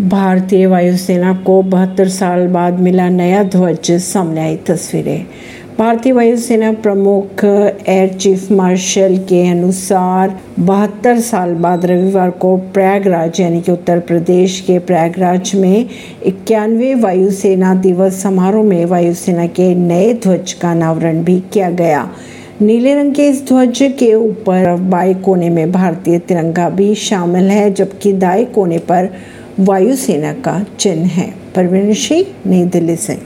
भारतीय 0.00 0.66
वायुसेना 0.66 1.32
को 1.46 1.62
बहत्तर 1.62 2.08
साल 2.08 2.46
बाद 2.48 2.80
मिला 2.80 3.08
नया 3.08 3.42
ध्वज, 3.42 3.90
सामने 3.90 4.40
आई 4.40 4.56
तस्वीरें। 4.56 5.26
भारतीय 5.78 6.12
वायुसेना 6.12 6.72
प्रमुख, 6.72 7.44
एयर 7.88 8.12
चीफ 8.12 8.52
मार्शल 8.52 9.16
के 9.18 9.48
अनुसार, 9.48 10.40
बहत्तर 10.58 11.20
साल 11.20 11.54
बाद 11.54 11.86
रविवार 11.86 12.30
को 12.30 12.56
प्रयागराज, 12.56 13.40
यानी 13.40 13.60
कि 13.60 13.72
उत्तर 13.72 14.00
प्रदेश 14.00 14.60
के 14.60 14.78
प्रयागराज 14.78 15.52
में 15.54 15.86
इक्यानवे 16.26 16.94
वायुसेना 16.94 17.74
दिवस 17.74 18.22
समारोह 18.22 18.64
में 18.64 18.84
वायुसेना 18.84 19.46
के 19.46 19.74
नए 19.74 20.14
ध्वज 20.14 20.52
का 20.52 20.70
अनावरण 20.70 21.24
भी 21.24 21.40
किया 21.40 21.70
गया। 21.70 22.10
नीले 22.60 22.94
रंग 22.94 23.14
के 23.14 23.28
इस 23.28 23.46
ध्वज 23.48 23.78
के 23.98 24.14
ऊपर 24.14 24.76
बाएँ 24.76 25.14
कोने 25.14 25.50
में 25.50 25.72
भारतीय 25.72 26.18
तिरंगा 26.18 26.68
भी 26.68 26.94
शामिल 26.94 27.44
है, 27.44 27.74
जबकि 27.74 28.12
दाएँ 28.12 28.44
कोने 28.44 28.78
पर 28.78 29.10
वायुसेना 29.60 30.32
का 30.32 30.66
चिन्ह 30.78 31.06
है। 31.06 31.34
परवीन 31.54 31.94
सिंह 31.94 32.26
नई 32.46 32.64
दिल्ली 32.64 32.96
से। 32.96 33.18